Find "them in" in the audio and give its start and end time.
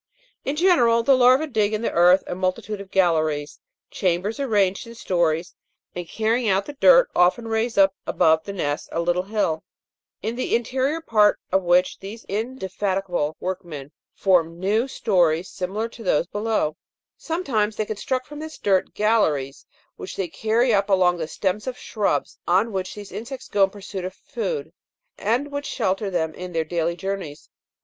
26.09-26.53